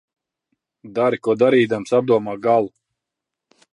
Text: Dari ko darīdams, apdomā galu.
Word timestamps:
Dari 0.95 1.17
ko 1.27 1.35
darīdams, 1.41 1.93
apdomā 1.99 2.35
galu. 2.47 2.73